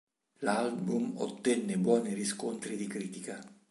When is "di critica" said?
2.75-3.37